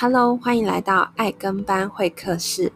[0.00, 2.72] Hello，欢迎来到爱跟班会客室。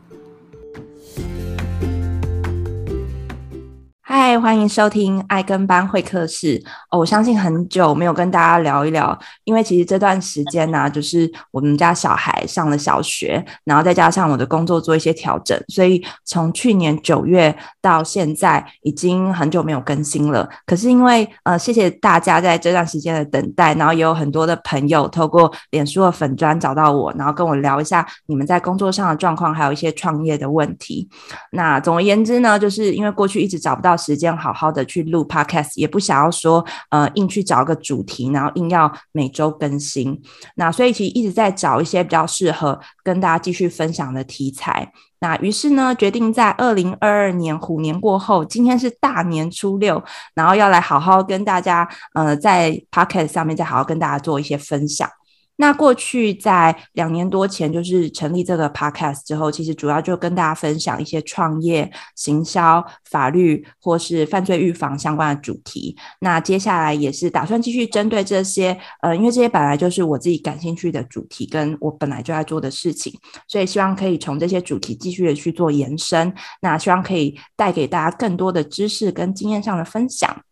[4.01, 6.65] 嗨，欢迎收听爱跟班会客室。
[6.99, 20.49] 我相信很久没有跟大家聊一聊，因为其实这段时间呢、就是我们家小孩上了小学，然后再加上我的工作做一些调整，所以从去年九月到现在，已经很久没有更新了。
[20.67, 31.09] 可是因为呃，谢谢大家在这段时间的等待，然后也有很多的朋友透过脸书的粉砖找到我，然后跟我聊一下你们在工作上的状况，还有一些创业的问题。
[31.53, 40.21] 那总而言之呢，就是因为过去一直找不到时间好好的去录 podcast，也不想要说呃硬去找个主题，然后硬要每周更新。
[40.57, 44.93] 那所以其实一直在找一些比较适合跟大家继续分享的题材。
[45.21, 50.03] 那于是呢，决定在二零二二年虎年过后，今天是大年初六，
[50.35, 55.09] 然后要来好好跟大家呃在 Pocket 上面再好好跟大家做一些分享。
[55.57, 65.97] 那过去在两年多前，就是成立这个 podcast 之后，其实主要就跟大家分享一些创业、行销、法律或是犯罪预防相关的主题。
[66.21, 73.13] 那接下来也是打算继续针对这些，呃，因为这些本来就是我自己感兴趣的主题，跟我本来就在做的事情，
[73.47, 76.35] 所以希望可以从这些主题继续的去做延伸。
[76.61, 80.43] 那希望可以带给大家更多的知识跟经验上的分享。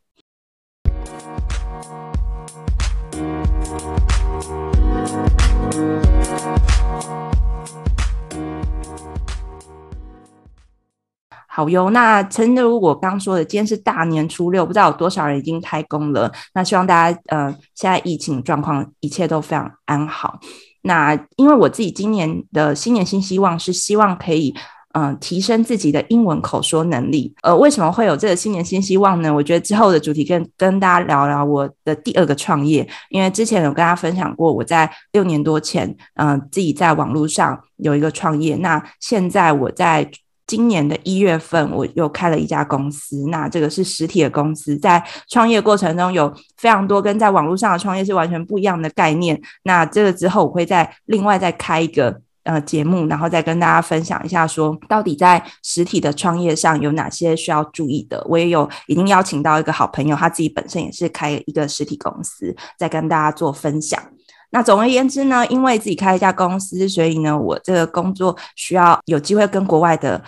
[11.60, 16.32] 好哟，那诚如我刚说的，今天是大年初六，不知道有多少人已经开工了。
[16.54, 20.40] 那希望大家呃，现在疫情状况一切都非常安好。
[20.84, 24.54] 那因为我自己今年的新年新希望是希望可以
[24.92, 27.34] 嗯、提升自己的英文口说能力。
[27.42, 29.32] 呃，为什么会有这个新年新希望呢？
[29.32, 38.56] 我觉得之后的主题跟跟大家聊聊我的第二个创业，因为之前有跟大家分享过，我在六年多前嗯、自己在网络上有一个创业。
[38.56, 40.10] 那现在我在。
[40.50, 43.24] 今年的一月份，我又开了一家公司。
[43.28, 49.40] 那这个是实体的公司，在创业过程中有非常多跟在网络上的创业是完全不一样的概念。
[49.62, 58.20] 那这个之后，我会再另外再开一个呃节目，然后再跟大家分享一下，说到底在实体的创业上有哪些需要注意的。
[58.28, 64.02] 我也有已经邀请到一个好朋友，他自己本身也是开一个实体公司，在跟大家做分享。
[64.50, 70.22] 那总而言之呢，因为自己开一家公司，所以呢，我这个工作需要有机会跟国外的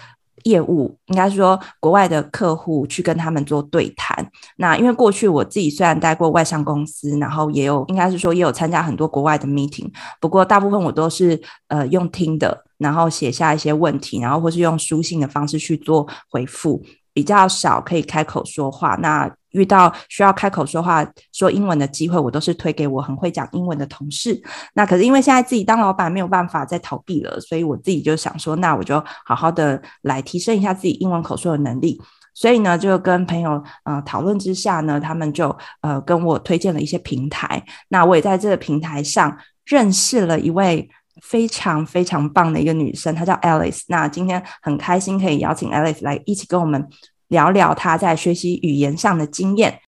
[0.44, 4.30] 业务，应该是说国外的客户去跟他们做对谈。
[4.56, 9.90] 那因为过去我自己虽然待过外商公司，然后也有应该是说也有参加很多国外的 meeting，
[10.20, 16.82] 不过大部分我都是呃用听的，然后写下一些问题，然后或是用书信的方式去做回复。
[17.14, 24.38] 比较少可以开口说话，那遇到需要开口说话说英文的机会，我都是推给我很会讲英文的同事。
[24.74, 32.00] 那可是因为现在自己当老板没有办法再逃避了，所以我自己就想说，那我就好好的来提升一下自己英文口说的能力。
[32.34, 37.62] 所以呢，就跟朋友呃讨论之下呢，他们就呃跟我推荐了一些平台。
[37.88, 40.88] 那我也在这个平台上认识了一位。
[41.20, 43.82] 非常非常棒的一个女生，她叫 Alice。
[43.88, 46.84] 那今天很开心可以邀请 Alice 来一起跟我们
[47.32, 49.80] 聊聊他在学习语言上的经验。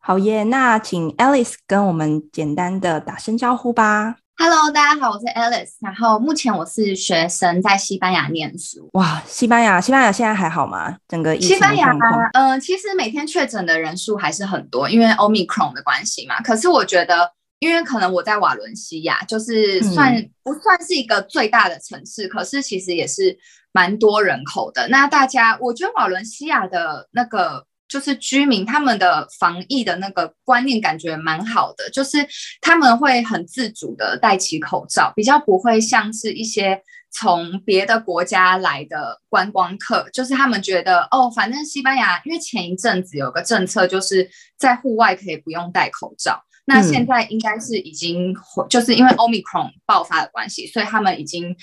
[0.00, 4.16] 好耶，那请 Alice 跟我们简单的打声招呼吧。
[4.42, 5.72] Hello，大家好，我是 Alice。
[5.82, 8.88] 然后目前我是学生，在西班牙念书。
[8.94, 10.96] 哇，西班牙，西班牙现在还好吗？
[11.06, 11.94] 整个西班牙，
[12.32, 16.40] 呃，其实每天确诊的人数还是很多，因为 Omicron 的关系嘛。
[16.40, 23.38] 可是我觉得，因为可能我在瓦伦西亚，就是算、嗯、不算是一个最大的城市，可是其实也是
[23.72, 24.88] 蛮多人口的。
[24.88, 27.66] 那大家，我觉得瓦伦西亚的那个。
[27.90, 32.18] 就是居民他们的防疫的那个观念感觉蛮好的，就是
[32.60, 36.80] 他们会很自主的戴起口罩，比较不会像是一些
[37.10, 48.32] 从别的国家来的观光客，就是他们觉得哦，反正西班牙因为前一阵子有个政策，就是在户外可以不用戴口罩，那现在应该是已经
[48.68, 51.56] 就是因为 Omicron 爆发的关系，所以他们已经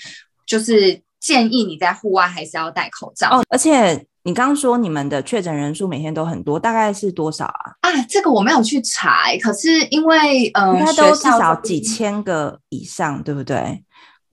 [0.46, 4.06] 就是建议你在户外还是要戴口罩，哦，而且。
[4.24, 7.72] 你刚刚说你们的确诊人数每天都很多，大概是多少啊？
[7.80, 13.82] 啊，这个我没有去查，可是因为嗯，应该都至少几千个以上，对不对？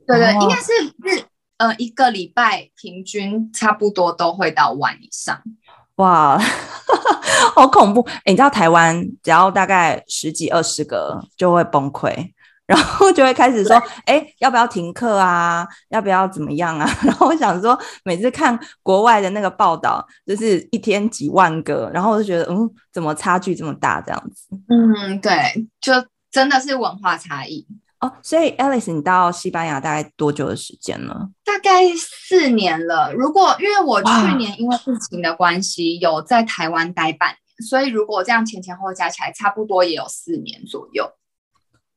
[0.05, 0.73] 对对，应该是
[1.15, 1.23] 是
[1.59, 5.41] 呃一个礼拜平均差不多都会到万以上。
[5.95, 6.37] 哇，
[7.55, 8.01] 好恐怖！
[8.25, 12.31] 诶，你知道台湾只要大概十几二十个就会崩溃，
[12.67, 13.75] 然后就会开始说，
[14.05, 15.67] 哎，要不要停课啊？
[15.89, 16.89] 要不要怎么样啊？
[17.05, 24.01] 然后我想说，每次看国外的那个报道，就是一天几万个，然后我就觉得，嗯，怎么差距这么大？
[24.01, 24.47] 这样子。
[24.67, 25.93] 嗯，对，就
[26.31, 27.67] 真的是文化差异
[27.99, 28.11] 哦。
[28.23, 31.13] 所以，Alice，你到西班牙大概多久的时间呢？
[31.43, 33.13] 大概四年了。
[33.13, 37.37] 如果因为我去年因为疫情的关系，有在台湾待半年，
[37.69, 41.07] 所以如果这样前前后后加起来，差不多也有四年左右。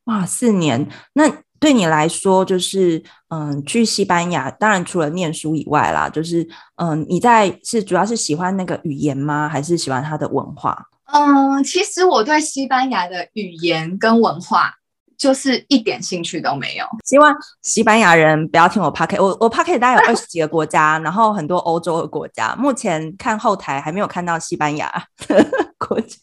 [0.09, 0.89] 哇，四年！
[1.13, 6.47] 那对你来说，就是嗯，去西班牙，当然除了念书以外啦，就是
[6.77, 9.47] 嗯，你在是主要是喜欢那个语言吗？
[9.47, 10.83] 还是喜欢它的文化？
[11.13, 14.73] 嗯，其实我对西班牙的语言跟文化
[15.17, 16.85] 就是一点兴趣都没有。
[17.05, 24.89] 希望西班牙人不要听我 podcast，我我 podcast 大概有二十几个国家，然后很多欧洲的国家，目前看后台还没有看到西班牙
[25.77, 26.15] 国家。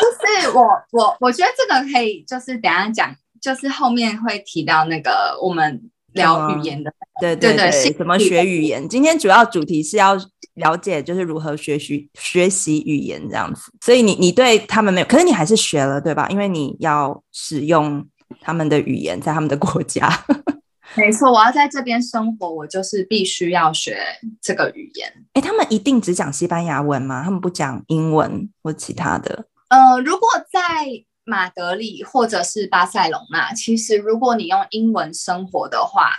[0.00, 0.62] 就是我
[0.92, 8.88] 我我觉得这个可以，就是等下讲，就是后面会提到那个我们聊语言的，嗯、对对对，对，怎么学语言？
[8.88, 10.16] 今天主要主题是要
[10.54, 13.72] 了解，就是如何学习学习语言这样子。
[13.84, 16.28] 所以你你对他们没有，可是你还是学了对吧？
[16.30, 18.06] 因为你要使用
[18.40, 20.10] 他们的语言在他们的国家。
[20.94, 23.98] 没错，我要在这边生活，我就是必须要学
[24.40, 25.12] 这个语言。
[25.34, 27.22] 哎，他们一定只讲西班牙文吗？
[27.22, 29.44] 他们不讲英文或其他的？
[29.68, 30.86] 呃，如果在
[31.24, 36.12] 马德里或者是巴塞隆纳，其实如果你用英文生活的话，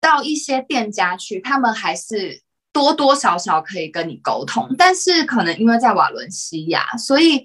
[0.00, 4.74] 到一些店家去，他们还是多多少少可以跟你沟通。
[4.76, 7.42] 但是可能因为在瓦伦西亚，所以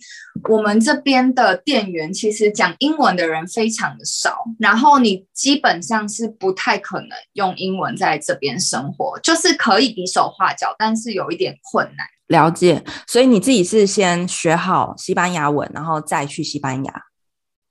[0.50, 12.06] 我们这边的店员其实讲英文的人非常的少，然后你基本上是不太可能用英文在这边生活，就是可以比手画脚，但是有一点困难。
[12.30, 16.94] 了解，所以你自己是先学好西班牙文，然后再去西班牙，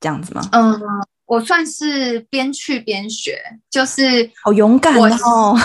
[0.00, 0.42] 这样子吗？
[0.52, 0.80] 嗯，
[1.26, 3.38] 我算是边去边学，
[3.70, 5.56] 就是好勇敢哦。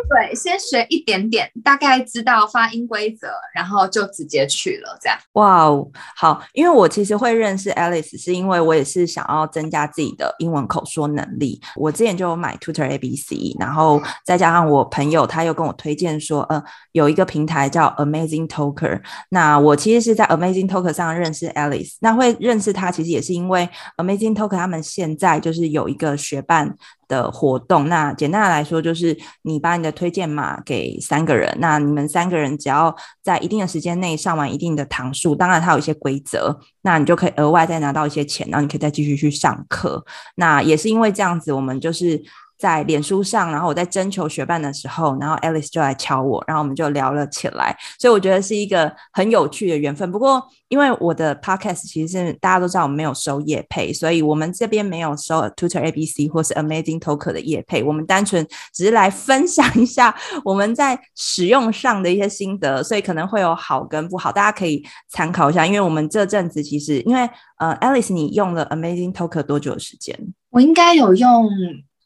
[0.08, 4.98] 对，先学一点点，大概知道发音规则，然后就直接去了。
[5.00, 11.60] 这样，哇哦，好，因为我其实会认识 Alice，是因为我也是想要增加自己的英文口说能力。
[11.76, 16.62] 我之前就有买 Tutor ABC，然后再加上我朋友他又跟我推荐说，呃，
[16.92, 19.00] 有一个平台叫 Amazing Talker。
[19.30, 26.76] 那我其实是在 Amazing Talker 上认识 Alice，那会认识他其实也是因为 Amazing Talker 他们现在就是有一个学伴
[27.08, 40.04] 的活动，那简单的来说就是你把你的推荐码给三个人，那你们三个人只要在一定的时间内上完一定的堂数，当然它有一些规则，那你就可以额外再拿到一些钱，然后你可以再继续去上课。
[40.36, 42.22] 那也是因为这样子，我们就是。
[42.58, 50.10] 在脸书上，然后我在征求学伴的时候，然后 Alice 就来敲我，然后我们就聊了起来，所以我觉得是一个很有趣的缘分。
[50.10, 58.44] 不过，因为我的 Podcast 其实是大家都知道我没有收业配，所以我们这边没有收 Tutor ABC 或是 Amazing Talker 的业配，我们单纯
[58.74, 60.14] 只是来分享一下
[60.44, 65.64] 我们在使用上的一些心得，所以可能会有好跟不好，大家可以参考一下。
[65.64, 67.20] 因为我们这阵子其实，因为
[67.58, 70.18] 呃，Alice 你用了 Amazing Talker 多久的时间？
[70.50, 71.48] 我应该有用。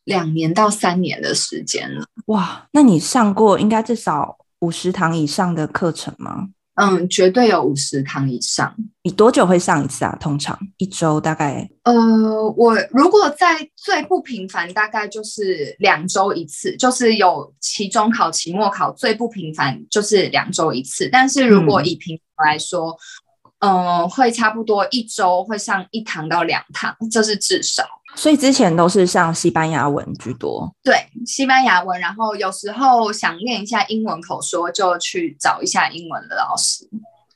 [0.05, 2.67] 两年到三年的时间了，哇！
[2.73, 6.49] 那你上过应该至少五十堂以上的课程吗？
[6.75, 8.75] 嗯，绝对有五十堂以上。
[9.03, 10.17] 你多久会上一次啊？
[10.19, 11.69] 通常一周大概？
[11.85, 11.93] 呃，
[12.57, 21.09] 我如果在最不频繁，大概就是两周一次，就是有期中考、期末考，最不频繁就是两周一次。
[21.13, 22.97] 但是如果以平常来说，
[23.59, 27.85] 嗯，呃，会差不多一周会上一堂到两堂，这是至少。
[28.15, 36.89] 所以之前都是上西班牙文居多，对，西班牙文，然后有时候想练一下英文口说，就去找一下英文的老师。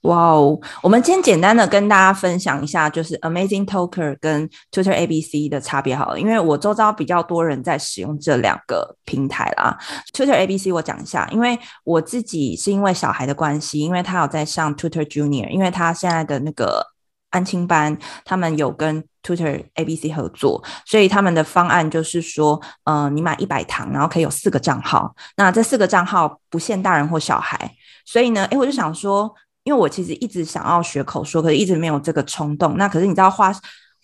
[0.02, 9.76] 哇哦，我们今天简单的跟大家分享一下，就是 Amazing Talker 跟 Tutor ABC 的差别好了，因为我周遭比较多人在使用这两个平台啦。
[10.12, 16.95] Tutor ABC 我讲一下，因为我自己是因为小孩的关系，因为他有在上 Tutor Junior，因为他现在的那个。
[17.36, 27.70] 安亲班，他们有跟 Tutor ABC 合作，所以他们的方案就是说，嗯、你买一百堂，然后可以有四个账号，那这四个账号不限大人或小孩，
[28.06, 29.30] 所以呢，诶，我就想说，
[29.64, 33.52] 因为我其实一直想要学口说，可是一直没有这个冲动，那可是你知道花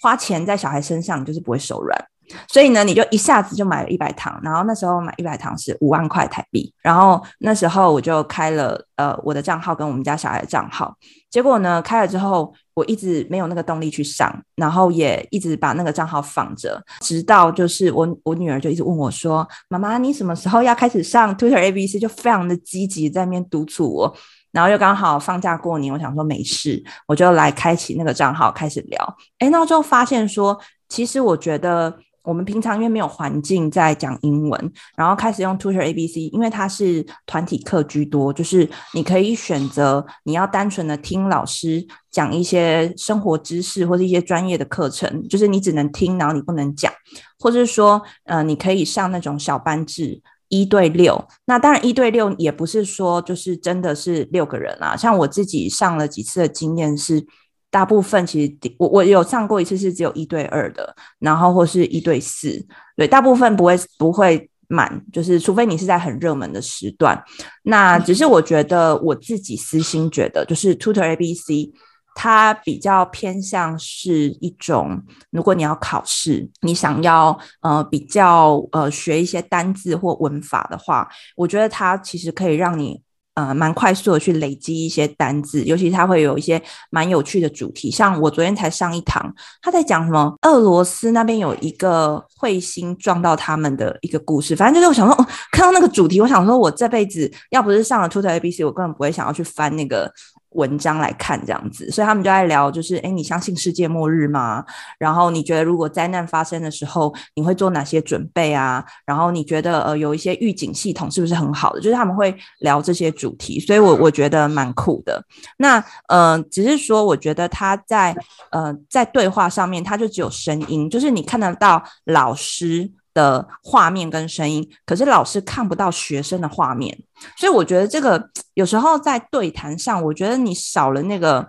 [0.00, 2.11] 花钱在小孩身上，就是不会手软。
[2.48, 10.94] 所以呢，你就一下子就买了一百堂，然后那时候买一百堂是五万块台币，然后那时候我就开了呃我的账号跟我们家小孩的账号，
[11.30, 24.16] 结果呢，开了之后我一直没有那个动力去上，然后也一直把那个账号放着，直到就是我我女儿就一直问我说：“妈妈，你什么时候要开始上 Twitter ABC？” 就非常的积极在那边督促我，
[24.52, 30.58] 然后又刚好放假过年，我想说没事，我就来开启那个账号开始聊，诶，那之后发现说。
[30.88, 31.98] 其实我觉得。
[32.24, 46.92] 我们平常因为没有环境在讲英文，然后开始用 Tutor ABC，因为它是团体课居多，就是你可以选择你要单纯的听老师讲一些生活知识或者一些专业的课程，就是你只能听，然后你不能讲，
[47.38, 51.26] 或者是说，呃，你可以上那种小班制一对六。
[51.46, 57.26] 那当然一对六也不是说就是真的是六个人啊，像我自己上了几次的经验是。
[57.72, 62.62] 大部分其实我我有上过一次是只有一对二的，然后或是一对四，
[62.98, 67.18] 对，大部分不会不会满，就是除非你是在很热门的时段。
[67.62, 71.72] 那只是我觉得我自己私心觉得，就是 Tutor ABC
[72.14, 83.02] 它比较偏向是一种，如果你要考试，你想要呃比较呃学一些单字或文法的话，我觉得它其实可以让你。
[83.34, 86.60] 呃，蛮快速的去累积一些单字，尤其它会有一些
[86.90, 87.90] 蛮有趣的主题。
[87.90, 90.34] 像我昨天才上一堂，他在讲什么？
[90.42, 94.54] 俄罗斯那边有一个彗星撞到他们的一个故事。
[94.54, 100.12] 反正就是我想说，哦，看到那个主题，我想说，我这辈子要不是上了 Tutor ABC，我根本不会想要去翻那个。
[100.54, 104.64] 文章来看这样子，所以他们就在聊，就是诶，你相信世界末日吗？
[104.98, 108.84] 然后你觉得如果灾难发生的时候，你会做哪些准备啊？
[109.04, 111.80] 然后你觉得呃，有一些预警系统是不是很好的？
[111.80, 115.22] 就是他们会聊这些主题，所以我我觉得蛮酷的。
[115.58, 118.16] 那呃，只是说我觉得他在
[118.50, 126.96] 呃在对话上面，他就只有声音，就是你看得到老师的画面跟声音，可是老师看不到学生的画面，
[127.38, 131.46] 所以我觉得这个有时候在对谈上，我觉得你少了那个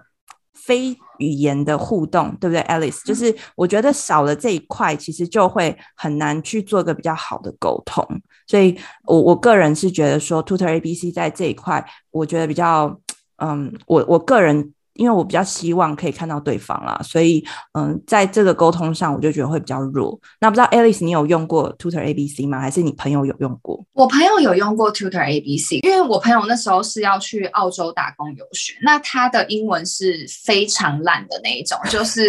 [0.54, 3.06] 非语言的互动，对不对，Alice？
[3.06, 8.06] 就是我觉得少了这一块，其实就会很难去做一个比较好的沟通。
[8.48, 13.00] 所以我我个人是觉得说，Tutor ABC 在这一块，我觉得比较，
[13.38, 14.74] 嗯，我我个人。
[14.96, 20.20] 因为我比较希望可以看到对方啦，所以嗯，在这个沟通上，我就觉得会比较弱。
[20.40, 22.60] 那不知道 Alice，你有用过 Tutor ABC 吗？
[22.60, 23.84] 还是你朋友有用过？
[23.94, 32.28] 我朋友有用过 Tutor ABC，因为我朋友那时候是要去澳洲打工游学，那他的英文是非常烂的那一种，就是。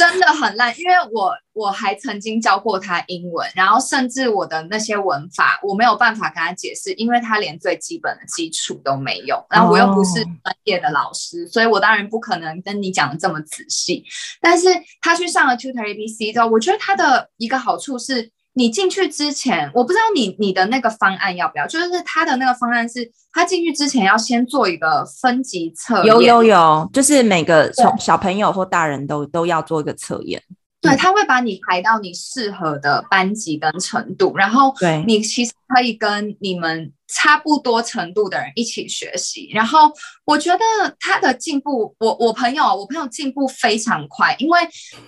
[0.00, 14.02] 真的很烂，因为我我还曾经教过他英文，然后甚至我的那些文法我没有办法跟他解释，因为他连最基本的基础都没有，然后我又不是专业的老师，所以我当然不可能跟你讲的这么仔细。
[14.40, 14.68] 但是
[15.02, 18.30] 他去上了 Tutor ABC 之后，我觉得他的一个好处是。
[18.60, 26.04] 你进去之前，我不知道你你的那个方案要不要，就是他的那个方案是，他进去之前要先做一个分级测验。
[26.04, 30.42] 有有有，就是每个从小朋友或大人都都要做一个测验。
[30.80, 39.50] 对，他会把你排到你适合的班级跟程度，然后对你其实可以跟你们差不多程度的人一起学习。
[39.52, 39.92] 然后
[40.24, 40.64] 我觉得
[40.98, 44.58] 他的进步，我我朋友我朋友进步非常快，因为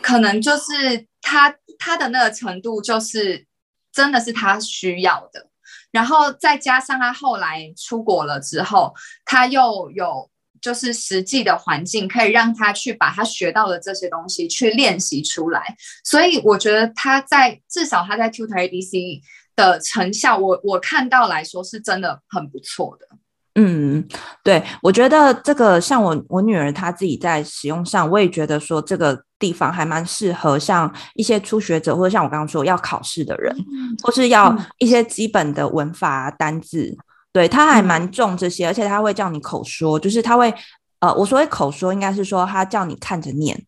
[0.02, 3.46] 可能就是他他的那个程度就是
[3.92, 5.48] 真的是他需要的，
[5.90, 8.92] 然后再加上他后来出国了之后，
[9.24, 10.30] 他又有。
[10.62, 19.21] 就是实际的环境可以让他去把他学到的这些东西去练习出来，所以我觉得他在至少他在 Tutor ABC
[19.57, 23.09] 的成效，我我看到来说是真的很不错的。
[23.57, 24.09] 嗯，
[24.42, 33.54] 对，我觉得这个像我我女儿她自己在使用上，我也觉得说这个地方还蛮适合像一些初学者或者像我刚刚说要考试的人，
[34.02, 36.97] 或是要一些基本的文法单字。
[37.32, 40.52] 对，他还蛮重这些，而且他会叫你口说，就是他会，
[41.00, 43.64] 呃，我所谓口说，应该是说他叫你看着念，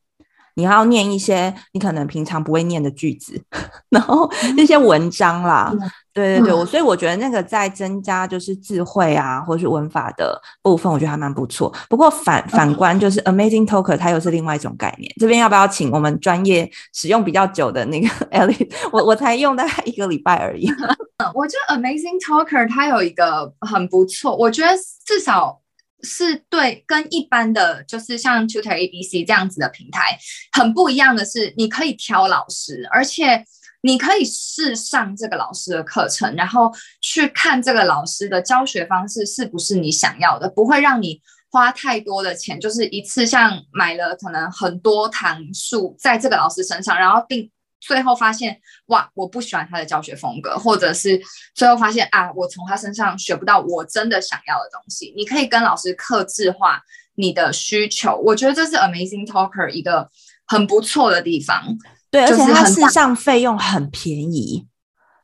[0.54, 3.42] 你还要念一些你可能平常不会念的句子，
[3.88, 5.72] 然后那些文章啦。
[5.72, 11.74] 嗯对对对，我所以我觉得那个在增加就是智慧啊，或是文法的部分，我觉得还蛮不错。
[11.88, 15.12] 不过反反观就是 Amazing Talker，它又是另外一种概念。
[15.18, 18.70] 这边要不要请我们专业使用比较久的那个 Ellie？
[18.92, 20.70] 我我才用大概一个礼拜而已。
[21.34, 24.72] 我觉得 Amazing Talker 它有一个很不错，我觉得
[25.04, 25.60] 至少
[26.02, 30.16] 是对跟一般的就是像 Tutor ABC 这样子的平台
[30.52, 33.44] 很不一样的是，你可以挑老师，而且。
[33.84, 36.72] 你可以试上这个老师的课程，然后
[37.02, 51.20] 去看这个老师的教学方式是不是你想要的，不会让你花太多的钱，就是一次像买了可能很多堂数在这个老师身上，然后定最后发现哇，我不喜欢他的教学风格，或者是
[51.54, 55.12] 最后发现啊，我从他身上学不到我真的想要的东西。
[55.14, 56.80] 你可以跟老师克制化
[57.16, 60.08] 你的需求，我觉得这是 Amazing Talker 一个
[60.46, 61.76] 很不错的地方。
[62.14, 64.64] 对，而且它事实上费用很便宜，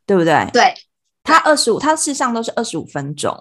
[0.04, 0.50] 对不对？
[0.52, 0.74] 对，
[1.22, 3.32] 它二十五，它事实上都是二十五分钟，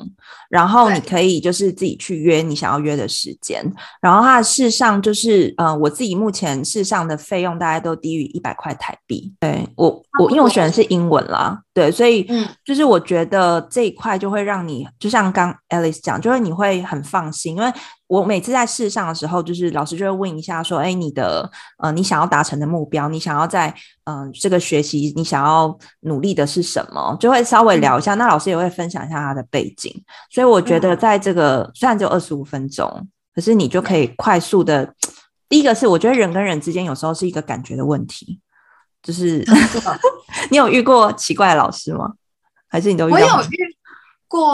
[0.52, 3.66] 然后你可以就是自己去约你想要约的时间，
[4.02, 9.34] 然后它的事实上就是呃，我自己目前事实上的费用大概都低于一百块台币。
[9.40, 9.90] 对我
[10.20, 17.72] 我因为我选的是英文啦，对，所以嗯，就是我觉得这一块就会让你就像刚 Alice 讲，就是你会很放心，因为。
[18.10, 21.48] 我每次在试上的时候，就是老师就会问一下，说：“哎，你的
[21.78, 23.70] 呃，你想要达成的目标，你想要在
[24.06, 28.16] 嗯、呃、这个学习，你想要努力的是什么？”就会稍微聊一下。
[28.16, 29.94] 嗯、那老师也会分享一下他的背景。
[30.32, 34.82] 所以我觉得在这个、嗯、虽然只有二十五分钟，可是你就可以快速的。
[34.82, 34.96] 嗯、
[35.48, 38.40] 第一个是我觉得人跟人之间有时候是一个感觉的问题，
[39.02, 39.44] 就是
[40.52, 42.14] 你有遇过奇怪的老师吗？
[42.68, 43.18] 还是你都遇到？
[43.18, 43.76] 我有遇。
[44.32, 44.48] 过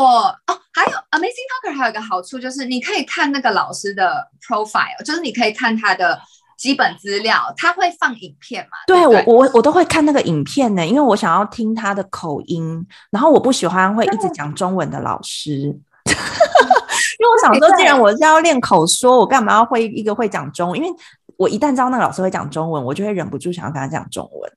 [0.48, 6.18] 哦，还有 Amazing Talker 还有一个好处就是你可以看那个老师的 profile，就是你可以看他的
[6.58, 8.78] 基本资料，他会放影片嘛？
[8.88, 15.52] 对，对我我我都会看那个影片呢，因为我想要听他的口音，然后我不喜欢会一直讲中文的老师，
[16.08, 20.80] 因为我想说，既然我是要练口说，我干嘛要会一个会讲中文？
[20.80, 20.90] 因为
[21.38, 24.52] 我一旦知道那个老师会讲中文，我就会忍不住想要跟他讲中文。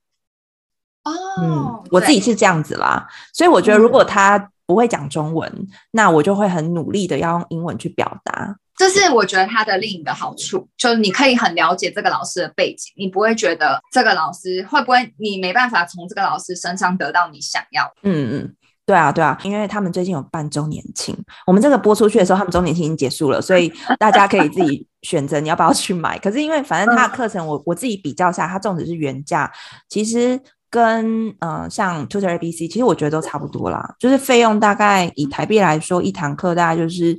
[1.03, 4.51] 哦，嗯，我自己是这样子啦，所以我觉得如果他。
[4.69, 5.51] 不会讲中文，
[5.89, 8.55] 那我就会很努力的要用英文去表达。
[8.77, 17.91] 这是我觉得他的另一个好处，就是你可以很了解这个老师的背景，你不会觉得这个老师会不会你没办法从这个老师身上得到你想要。
[18.03, 18.55] 嗯嗯，
[18.89, 21.15] 对啊对啊，因为他们最近有办周年庆，
[21.45, 26.17] 我们这个播出去的时候，他们周年庆已经结束了，所以大家可以自己 选择你要不要去买。
[26.17, 29.51] 可是因为反正他的课程我，我我自己比较下，他纵使是原价，
[29.87, 30.39] 其实。
[30.71, 37.11] 跟嗯、呃，像 Tutor ABC，其实我觉得都差不多啦，就是费用大概以台币来说，一堂课大概就是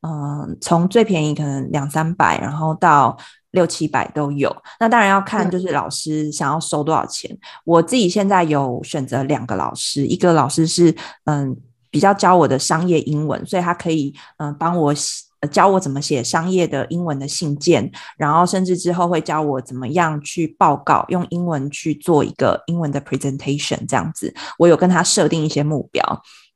[0.00, 3.16] 嗯、呃，从最便宜可能两三百，然后到
[3.56, 4.54] 六七百都有。
[4.78, 7.28] 那当然要看就是老师想要收多少钱。
[7.32, 10.94] 嗯、我自己现在有选择两个老师，一个老师是
[11.24, 11.56] 嗯
[11.90, 14.94] 比较教我的商业英文，所以他可以嗯帮我。
[15.52, 24.34] 教我怎么写商业的英文的信件，然后甚至之后会教我怎么样去报告，用英文去做一个英文的 presentation 这样子。
[24.58, 26.02] 我有跟他设定一些目标，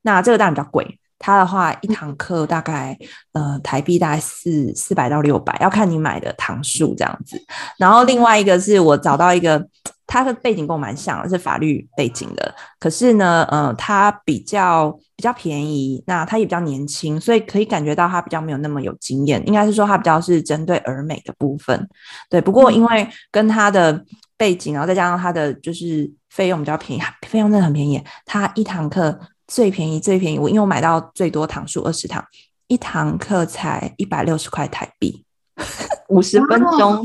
[0.03, 0.99] 那这个当然比较贵。
[1.21, 2.99] 他的话一堂课大概
[3.35, 7.41] 呃台币大概四四百到六百，要看你买的堂数这样子。
[7.79, 9.65] 然后另外一个是我找到一个。
[10.13, 12.53] 他的背景跟我蛮像的，是法律背景的。
[12.81, 19.41] 可是呢，呃，他比较比较便宜，那他也比较年轻，所以可以感觉到他比较没有那么有经验。
[19.47, 21.89] 应该是说他比较是针对儿美的部分。
[22.29, 24.05] 对，不过因为跟他的
[24.37, 28.03] 背景，然后再加上他的就是费用比较便宜，费用真的很便宜。
[28.27, 29.17] 他一堂课
[29.51, 32.25] 最便宜最便宜，我因为我买到最多堂数二十堂，
[32.69, 35.25] 一堂课才一百六十块台币，
[36.09, 37.05] 五十分钟，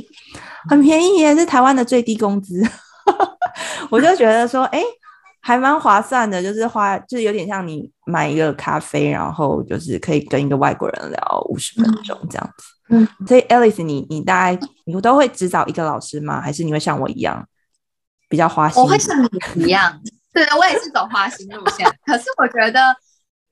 [0.70, 2.62] 很便宜耶，是台湾的最低工资。
[3.90, 4.86] 我就觉得说，哎、欸，
[5.42, 12.66] 还蛮划算的，就是花，就是有点像你买一个咖啡，然后就是可以跟一个外国人聊五十分钟这样子。
[12.90, 16.40] 嗯，所以 Alice，你你大概你都会只找一个老师吗？
[16.40, 17.44] 还是你会像我一样
[18.30, 18.84] 比较花心？
[18.84, 20.00] 我会像你一样，
[20.36, 21.88] 对，我也是走花心路线。
[22.06, 22.96] 可是我觉得，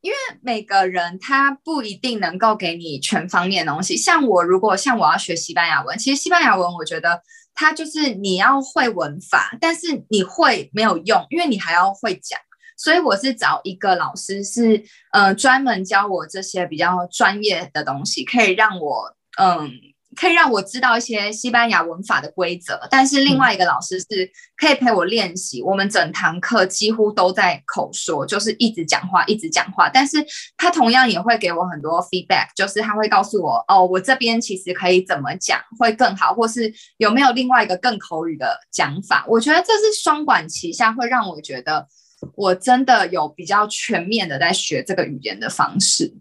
[0.01, 3.97] 因为每个人他不一定能够给你全方面的东西。
[3.97, 7.23] 像我，如果像我要学西班牙文，其实西班牙文我觉得。
[7.55, 12.39] 它就是你要会文法，但是你会没有用，因为你还要会讲。
[12.75, 19.69] 所以我是找一个老师是，是呃专门教我这些比较专业的东西，可以让我嗯。
[20.15, 25.61] 可以让我知道一些西班牙文法的规则，但是另外一个老师是可以陪我练习。
[25.61, 29.89] 我们整堂课几乎都在口说，就是一直讲话，一直讲话。
[29.89, 30.17] 但是
[30.57, 39.25] 他同样也会给我很多 feedback，就是他会告诉我，哦，我这边其实可以怎么讲会更好，或是有没有另外一个更口语的讲法。
[39.27, 41.87] 我觉得这是双管齐下，会让我觉得
[42.35, 46.13] 我真的有比较全面的在学这个语言的方式。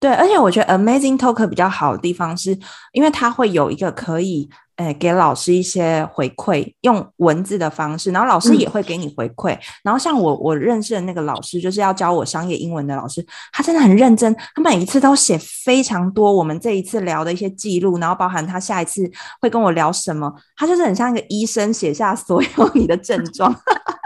[0.00, 2.58] 对，而且我觉得 Amazing Talker 比较好的地方是，
[2.92, 9.52] 因为它会有一个可以，诶，给老师一些回馈，用文字的方式，然后老师也会给你回馈。
[9.54, 19.02] 嗯、然后像我我认识的那个老师，就是要教我商业英文的老师，他真的很认真，他每一次都写非常多我们这一次聊的一些记录，然后包含他下一次
[19.42, 23.54] 会跟我聊什么，他就是很像一个医生写下所有 你的症状，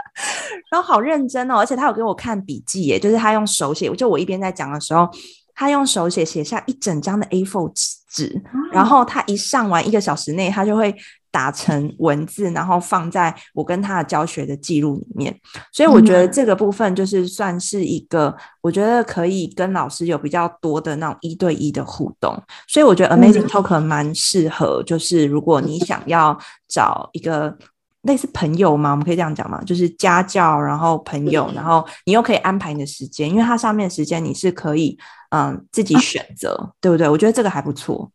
[0.69, 5.09] 然后好认真哦，而且他有给我看笔记耶，就是他用手写，就我一边在讲的时候。
[5.55, 7.71] 他用手写写下一整张的 A4
[8.09, 8.41] 纸，
[8.71, 10.93] 然后他一上完一个小时内，他就会
[11.31, 15.35] 打成文字，然后放在我跟他的教学的记录里面。
[15.71, 22.37] 所以我觉得这个部分就是算是一个，我觉得可以跟老师有比较多的那种一对一的互动。
[22.67, 26.37] 所以我觉得 Amazing Talker 蛮适合，就是如果你想要
[26.67, 27.57] 找一个。
[28.05, 28.91] 类似朋友吗？
[28.91, 29.61] 我们可以这样讲吗？
[29.65, 34.97] 就是家教，然后朋友，然后你又可以安排你的时间，因为它上面的时间你是可以
[35.29, 37.09] 嗯自己选择，啊、对不对？
[37.09, 38.11] 我觉得这个还不错。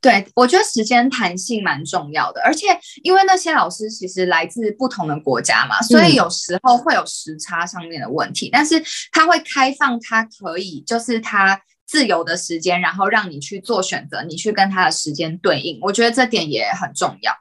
[0.00, 2.66] 对，我觉得时间弹性蛮重要的，而且
[3.02, 17.32] 因为那些老师其实来自不同的国家嘛，所以有时候会有时差上面的问题，嗯、但是他会开放，他可以就是他自由的时间，然后让你去做选择，你去跟他的时间对应，我觉得这点也很重要。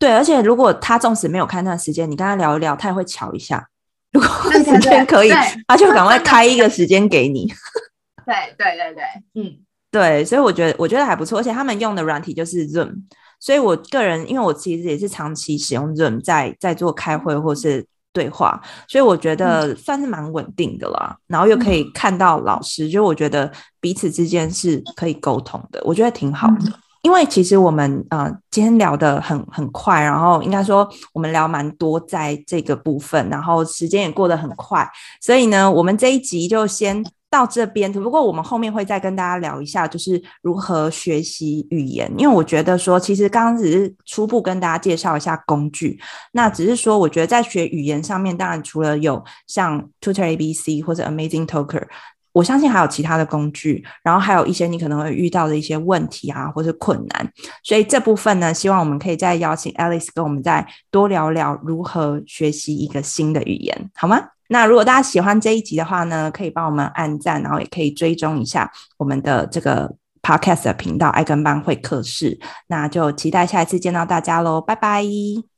[0.00, 3.64] 对，而且如果他纵使没有开那时间，你跟他聊一聊，他也会瞧一下，
[4.10, 5.30] 如果时间可以，
[5.68, 7.46] 他就赶快开一个时间给你。
[8.26, 9.58] 对对对对，嗯。
[9.92, 12.92] 对，所以我觉得我觉得还不错，而且他们用的软体就是 Zoom，
[13.40, 21.08] 所以我个人因为我其实也是长期使用 Zoom 在在做开会或是对话，所以我觉得算是蛮稳定的啦。
[21.10, 26.66] 嗯、然后又可以看到老师，嗯、就我觉得彼此之间是可以沟通的，我觉得挺好的。
[26.66, 34.88] 嗯、因为其实我们呃今天聊得很很快，然后应该说我们聊蛮多在这个部分，然后时间也过得很快，
[35.20, 37.04] 所以呢，我们这一集就先。
[37.32, 42.12] 到这边，只不过我们后面会再跟大家聊一下，就是如何学习语言。
[42.18, 45.96] 因为我觉得说，其实刚刚只是初步跟大家介绍一下工具，
[46.32, 51.86] 那只是说，我觉得在学语言上面，当然除了有像 Tutor ABC 或者 Amazing Talker，
[52.32, 57.32] 我相信还有其他的工具，然后还有一些你可能会遇到的一些问题啊，或是困难。
[57.62, 64.20] 所以这部分呢，希望我们可以再邀请 Alice 跟我们再多聊聊如何学习一个新的语言，好吗？
[64.48, 72.38] 那如果大家喜欢这一集的话呢，可以帮我们按赞，然后也可以追踪一下我们的这个 podcast 的频道“爱跟班会客室”。
[72.66, 75.49] 那就期待下一次见到大家喽，拜拜。